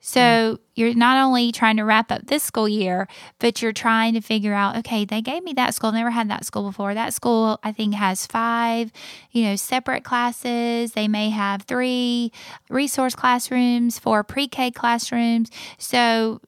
[0.00, 0.58] So mm.
[0.74, 3.06] you're not only trying to wrap up this school year,
[3.38, 5.92] but you're trying to figure out, okay, they gave me that school.
[5.92, 6.94] Never had that school before.
[6.94, 8.90] That school, I think, has five,
[9.30, 10.92] you know, separate classes.
[10.92, 12.32] They may have three
[12.70, 15.50] resource classrooms, four pre-K classrooms.
[15.76, 16.40] So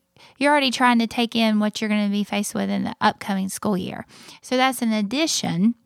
[0.42, 2.94] you're already trying to take in what you're going to be faced with in the
[3.00, 4.04] upcoming school year.
[4.42, 5.76] So that's an addition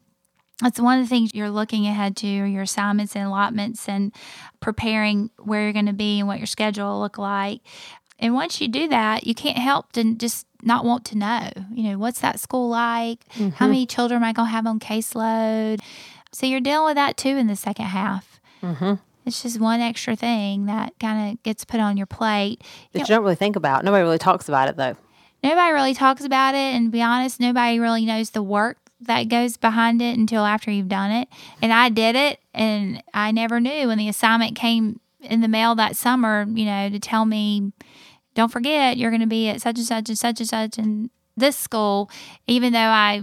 [0.63, 4.13] that's one of the things you're looking ahead to your assignments and allotments and
[4.61, 7.61] preparing where you're going to be and what your schedule will look like
[8.19, 11.91] and once you do that you can't help to just not want to know you
[11.91, 13.51] know what's that school like mm-hmm.
[13.51, 15.81] how many children am i going to have on caseload
[16.33, 18.95] so you're dealing with that too in the second half mm-hmm.
[19.27, 22.63] It's just one extra thing that kind of gets put on your plate.
[22.93, 23.85] That you, you don't really think about.
[23.85, 24.97] Nobody really talks about it though.
[25.43, 29.29] Nobody really talks about it and to be honest nobody really knows the work that
[29.29, 31.29] goes behind it until after you've done it.
[31.61, 35.75] And I did it, and I never knew when the assignment came in the mail
[35.75, 37.73] that summer, you know, to tell me,
[38.35, 41.11] don't forget, you're going to be at such and such and such and such in
[41.37, 42.11] this school,
[42.47, 43.23] even though I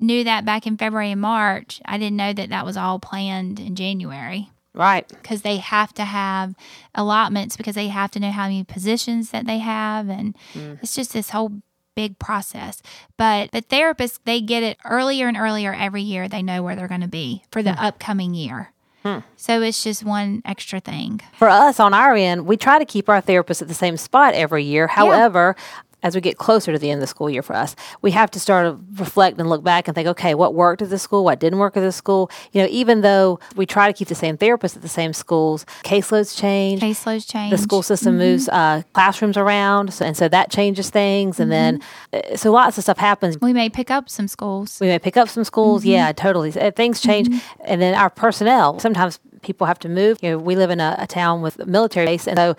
[0.00, 3.60] knew that back in February and March, I didn't know that that was all planned
[3.60, 4.50] in January.
[4.74, 5.06] Right.
[5.08, 6.54] Because they have to have
[6.94, 10.08] allotments because they have to know how many positions that they have.
[10.08, 10.78] And mm.
[10.82, 11.62] it's just this whole
[11.94, 12.80] big process.
[13.16, 16.28] But the therapists, they get it earlier and earlier every year.
[16.28, 17.84] They know where they're going to be for the hmm.
[17.84, 18.72] upcoming year.
[19.02, 19.18] Hmm.
[19.36, 21.20] So it's just one extra thing.
[21.36, 24.34] For us on our end, we try to keep our therapists at the same spot
[24.34, 24.86] every year.
[24.86, 25.64] However, yeah
[26.02, 28.30] as we get closer to the end of the school year for us, we have
[28.32, 31.24] to start to reflect and look back and think, okay, what worked at the school,
[31.24, 32.30] what didn't work at the school.
[32.52, 35.66] You know, even though we try to keep the same therapists at the same schools,
[35.84, 36.80] caseloads change.
[36.80, 37.50] Caseloads change.
[37.50, 38.18] The school system mm-hmm.
[38.18, 41.40] moves uh, classrooms around, so, and so that changes things.
[41.40, 41.78] And mm-hmm.
[42.12, 43.40] then, uh, so lots of stuff happens.
[43.40, 44.78] We may pick up some schools.
[44.80, 45.82] We may pick up some schools.
[45.82, 45.90] Mm-hmm.
[45.90, 46.58] Yeah, totally.
[46.58, 47.62] Uh, things change, mm-hmm.
[47.64, 50.18] and then our personnel sometimes people have to move.
[50.22, 52.56] You know, we live in a, a town with a military base, and so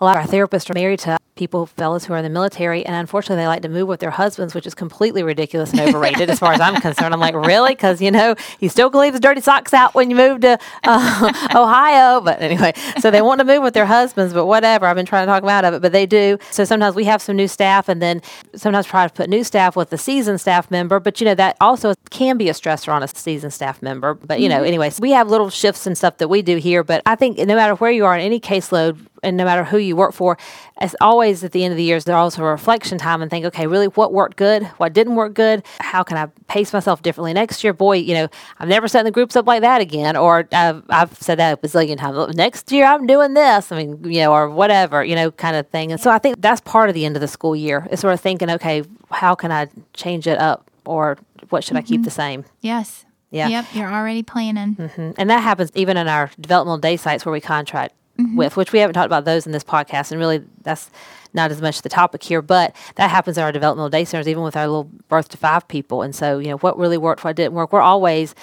[0.00, 2.84] a lot of our therapists are married to people, fellows who are in the military,
[2.86, 6.30] and unfortunately, they like to move with their husbands, which is completely ridiculous and overrated
[6.30, 7.12] as far as I'm concerned.
[7.12, 7.74] I'm like, really?
[7.74, 10.58] Because you know, you still can leave his dirty socks out when you move to
[10.84, 12.20] uh, Ohio.
[12.20, 14.86] But anyway, so they want to move with their husbands, but whatever.
[14.86, 16.38] I've been trying to talk them out of it, but they do.
[16.50, 18.22] So sometimes we have some new staff, and then
[18.54, 21.00] sometimes try to put new staff with the seasoned staff member.
[21.00, 24.14] But you know, that also can be a stressor on a seasoned staff member.
[24.14, 24.66] But you know, mm-hmm.
[24.66, 26.84] anyways, we have little shifts and stuff that we do here.
[26.84, 29.78] But I think no matter where you are in any caseload, and no matter who
[29.78, 30.38] you work for,
[30.78, 33.44] as always at the end of the year, there's also a reflection time and think,
[33.46, 37.32] okay, really, what worked good, what didn't work good, how can I pace myself differently
[37.32, 37.72] next year?
[37.72, 41.14] Boy, you know, I've never set the groups up like that again, or I've, I've
[41.14, 42.36] said that a bazillion times.
[42.36, 43.72] Next year, I'm doing this.
[43.72, 45.90] I mean, you know, or whatever, you know, kind of thing.
[45.90, 48.14] And so I think that's part of the end of the school year is sort
[48.14, 51.18] of thinking, okay, how can I change it up, or
[51.50, 51.78] what should mm-hmm.
[51.78, 52.04] I keep mm-hmm.
[52.04, 52.44] the same?
[52.60, 53.04] Yes.
[53.30, 53.48] Yeah.
[53.48, 53.64] Yep.
[53.74, 54.76] You're already planning.
[54.76, 55.12] Mm-hmm.
[55.16, 58.36] And that happens even in our developmental day sites where we contract mm-hmm.
[58.36, 60.10] with, which we haven't talked about those in this podcast.
[60.10, 60.90] And really, that's
[61.32, 64.42] not as much the topic here, but that happens in our developmental day centers, even
[64.42, 66.02] with our little birth to five people.
[66.02, 67.72] And so, you know, what really worked, what didn't work.
[67.72, 68.34] We're always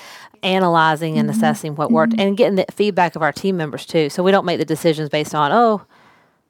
[0.44, 1.38] analyzing and mm-hmm.
[1.38, 2.22] assessing what worked mm-hmm.
[2.22, 4.10] and getting the feedback of our team members too.
[4.10, 5.84] So we don't make the decisions based on, oh,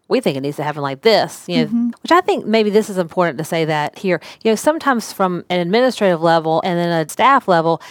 [0.07, 1.89] we think it needs to happen like this, you know, mm-hmm.
[2.01, 4.19] which I think maybe this is important to say that here.
[4.43, 7.81] You know, sometimes from an administrative level and then a staff level,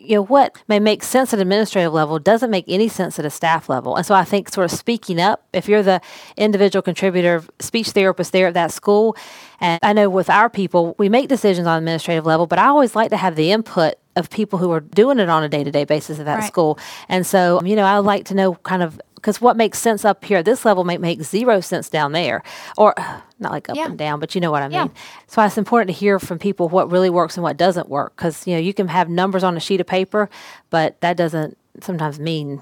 [0.00, 3.30] you know what may make sense at administrative level doesn't make any sense at a
[3.30, 3.96] staff level.
[3.96, 6.00] And so i think sort of speaking up if you're the
[6.36, 9.16] individual contributor speech therapist there at that school
[9.60, 12.96] and i know with our people we make decisions on administrative level but i always
[12.96, 16.18] like to have the input of people who are doing it on a day-to-day basis
[16.18, 16.46] at that right.
[16.46, 20.04] school and so you know i like to know kind of because what makes sense
[20.04, 22.42] up here at this level might make zero sense down there
[22.76, 22.94] or
[23.38, 23.86] not like up yeah.
[23.86, 24.88] and down but you know what i mean yeah.
[25.26, 28.46] so it's important to hear from people what really works and what doesn't work because
[28.46, 30.28] you know you can have numbers on a sheet of paper
[30.70, 32.60] but that doesn't sometimes mean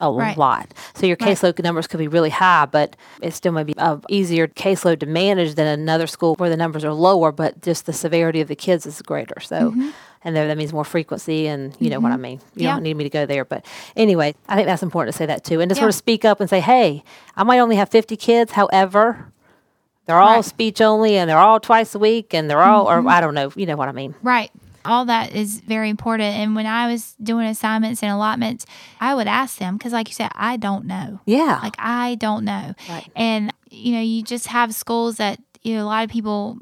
[0.00, 0.36] a right.
[0.36, 0.72] lot.
[0.94, 1.62] So your caseload right.
[1.62, 5.54] numbers could be really high, but it still may be a easier caseload to manage
[5.54, 8.86] than another school where the numbers are lower, but just the severity of the kids
[8.86, 9.40] is greater.
[9.40, 9.90] So mm-hmm
[10.22, 12.02] and there that means more frequency and you know mm-hmm.
[12.02, 12.22] what I mm-hmm.
[12.22, 12.40] mean.
[12.54, 12.74] You yeah.
[12.74, 13.64] don't need me to go there, but
[13.96, 15.80] anyway, I think that's important to say that too, and to yeah.
[15.80, 17.02] sort of speak up and say, hey,
[17.36, 19.32] I might only have fifty kids, however.
[20.06, 20.44] They're all right.
[20.44, 23.06] speech only, and they're all twice a week, and they're all, mm-hmm.
[23.06, 24.14] or I don't know, you know what I mean.
[24.22, 24.50] Right
[24.84, 26.36] all that is very important.
[26.36, 28.66] And when I was doing assignments and allotments,
[29.00, 31.20] I would ask them because, like you said, I don't know.
[31.26, 31.60] Yeah.
[31.62, 32.74] Like I don't know.
[32.88, 33.10] Right.
[33.14, 36.58] And, you know, you just have schools that, you know, a lot of people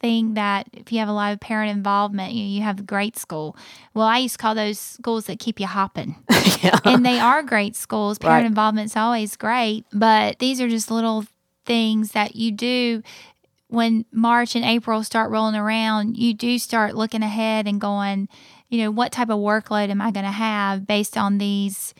[0.00, 3.18] think that if you have a lot of parent involvement, you, you have a great
[3.18, 3.56] school.
[3.94, 6.16] Well, I used to call those schools that keep you hopping.
[6.62, 6.78] yeah.
[6.84, 8.18] And they are great schools.
[8.18, 8.46] Parent right.
[8.46, 11.24] involvement is always great, but these are just little
[11.66, 13.02] things that you do
[13.70, 16.16] when March and April start rolling around.
[16.16, 18.28] You do start looking ahead and going,
[18.68, 21.94] you know, what type of workload am I going to have based on these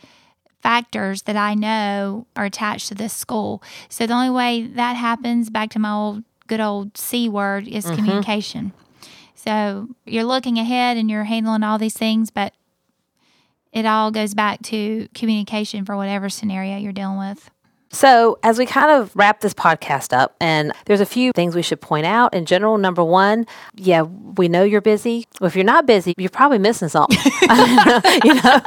[0.61, 3.63] factors that I know are attached to this school.
[3.89, 7.85] So the only way that happens, back to my old good old C word, is
[7.85, 7.95] Mm-hmm.
[7.95, 8.73] communication.
[9.33, 12.53] So you're looking ahead and you're handling all these things, but
[13.73, 17.49] it all goes back to communication for whatever scenario you're dealing with.
[17.91, 21.61] So, as we kind of wrap this podcast up, and there's a few things we
[21.61, 22.77] should point out in general.
[22.77, 25.25] Number one, yeah, we know you're busy.
[25.39, 27.17] Well, if you're not busy, you're probably missing something.
[28.23, 28.61] you know,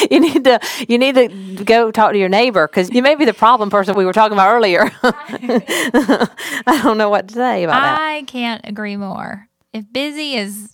[0.10, 0.58] you need to
[0.88, 3.94] you need to go talk to your neighbor because you may be the problem person
[3.94, 4.90] we were talking about earlier.
[5.02, 8.00] I don't know what to say about that.
[8.00, 9.48] I can't agree more.
[9.74, 10.72] If busy is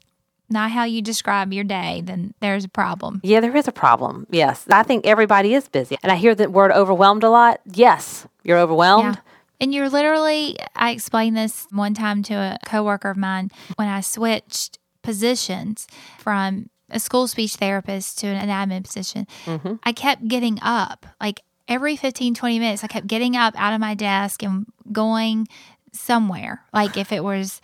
[0.51, 3.20] not how you describe your day, then there's a problem.
[3.22, 4.26] Yeah, there is a problem.
[4.30, 7.61] Yes, I think everybody is busy, and I hear the word overwhelmed a lot.
[7.72, 9.14] Yes, you're overwhelmed.
[9.14, 9.20] Yeah.
[9.62, 14.01] And you're literally, I explained this one time to a coworker of mine when I
[14.01, 15.86] switched positions
[16.18, 19.26] from a school speech therapist to an admin position.
[19.44, 19.74] Mm-hmm.
[19.82, 22.82] I kept getting up like every 15, 20 minutes.
[22.82, 25.46] I kept getting up out of my desk and going
[25.92, 26.64] somewhere.
[26.72, 27.61] Like if it was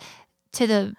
[0.53, 0.95] to the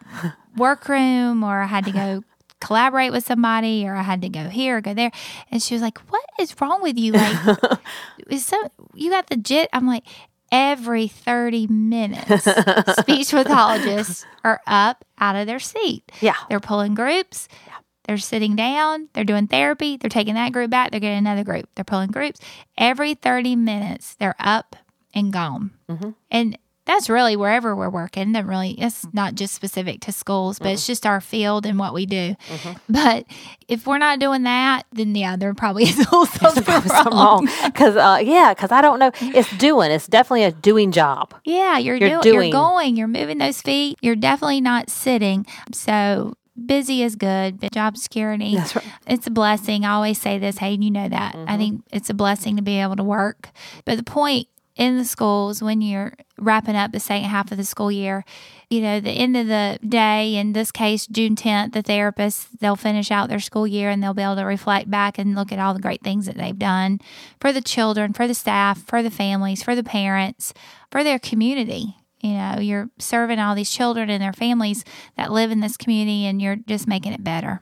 [0.57, 2.23] workroom or I had to go
[2.59, 5.11] collaborate with somebody or I had to go here or go there.
[5.51, 7.13] And she was like, What is wrong with you?
[7.13, 7.57] Like,
[8.29, 8.57] is so
[8.93, 9.69] you got the jit?
[9.73, 10.03] I'm like,
[10.51, 12.43] every 30 minutes,
[12.99, 16.11] speech pathologists are up out of their seat.
[16.21, 16.35] Yeah.
[16.49, 17.47] They're pulling groups.
[17.65, 17.73] Yeah.
[18.05, 19.09] They're sitting down.
[19.13, 19.97] They're doing therapy.
[19.97, 20.91] They're taking that group back.
[20.91, 21.67] They're getting another group.
[21.75, 22.39] They're pulling groups.
[22.77, 24.77] Every 30 minutes, they're up
[25.13, 25.71] and gone.
[25.89, 26.11] Mm-hmm.
[26.31, 28.31] And that's really wherever we're working.
[28.31, 29.15] That really, it's mm-hmm.
[29.15, 32.35] not just specific to schools, but it's just our field and what we do.
[32.47, 32.71] Mm-hmm.
[32.89, 33.25] But
[33.67, 36.63] if we're not doing that, then yeah, there probably is something
[37.11, 37.47] wrong.
[37.65, 39.11] Because, uh, yeah, because I don't know.
[39.21, 39.91] It's doing.
[39.91, 41.35] It's definitely a doing job.
[41.43, 42.51] Yeah, you're, You're doing, doing.
[42.51, 43.99] you're going, you're moving those feet.
[44.01, 45.45] You're definitely not sitting.
[45.73, 46.35] So
[46.65, 48.85] busy is good, but job security, That's right.
[49.05, 49.85] it's a blessing.
[49.85, 51.35] I always say this, hey, you know that.
[51.35, 51.57] I mm-hmm.
[51.57, 53.49] think it's a blessing to be able to work.
[53.85, 54.47] But the point
[54.77, 58.23] in the schools when you're wrapping up the second half of the school year,
[58.69, 62.75] you know, the end of the day, in this case, June 10th, the therapists, they'll
[62.75, 65.59] finish out their school year and they'll be able to reflect back and look at
[65.59, 66.99] all the great things that they've done
[67.41, 70.53] for the children, for the staff, for the families, for the parents,
[70.91, 71.95] for their community.
[72.21, 74.83] You know, you're serving all these children and their families
[75.17, 77.61] that live in this community and you're just making it better.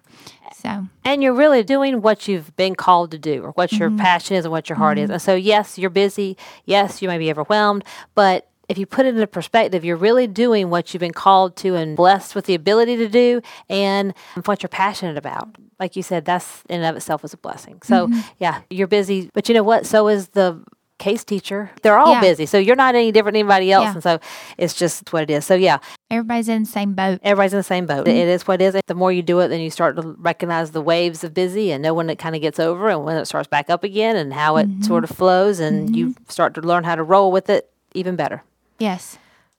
[0.53, 3.99] So, and you're really doing what you've been called to do or what your mm-hmm.
[3.99, 5.06] passion is and what your heart is.
[5.06, 5.14] Mm-hmm.
[5.14, 6.38] And so, yes, you're busy.
[6.66, 7.84] Yes, you may be overwhelmed,
[8.16, 11.76] but if you put it into perspective, you're really doing what you've been called to
[11.76, 14.14] and blessed with the ability to do and
[14.45, 15.56] what you're passionate about.
[15.80, 17.82] Like you said, that's in and of itself is a blessing.
[17.84, 18.20] So, mm-hmm.
[18.39, 19.86] yeah, you're busy, but you know what?
[19.86, 20.64] So is the
[20.98, 21.72] case teacher.
[21.82, 22.22] They're all Yeah.
[22.22, 22.46] busy.
[22.46, 23.86] So you're not any different than anybody else.
[23.86, 23.93] Yeah.
[23.93, 24.20] And so
[24.58, 25.46] it's just what it is.
[25.46, 25.80] So, yeah,
[26.10, 27.20] everybody's in the same boat.
[27.24, 28.06] everybody's in the same boat.
[28.06, 28.18] Mm-hmm.
[28.18, 28.82] It is what it is.
[28.88, 31.84] The more you do it, then you start to recognize the waves of busy and
[31.84, 34.34] know when it kind of gets over and when it starts back up again and
[34.34, 34.82] how it mm-hmm.
[34.84, 35.60] sort of flows.
[35.60, 36.24] And you mm-hmm.
[36.30, 38.43] start to learn how to roll with it even better.
[38.80, 39.18] Yes.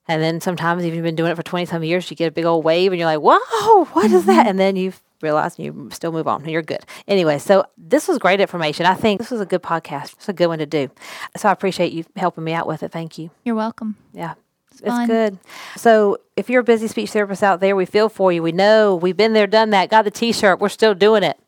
[0.08, 2.30] And then sometimes, if you've been doing it for 20 some years, you get a
[2.30, 4.46] big old wave and you're like, whoa, what is that?
[4.46, 4.92] And then you
[5.26, 6.84] realize and you still move on you're good.
[7.08, 8.86] Anyway, so this was great information.
[8.86, 10.14] I think this was a good podcast.
[10.14, 10.90] It's a good one to do.
[11.36, 12.92] So I appreciate you helping me out with it.
[12.92, 13.30] Thank you.
[13.44, 13.96] You're welcome.
[14.12, 14.34] Yeah.
[14.82, 15.38] It's good.
[15.76, 18.42] So if you're a busy speech therapist out there, we feel for you.
[18.42, 20.60] We know we've been there, done that, got the t shirt.
[20.60, 21.38] We're still doing it.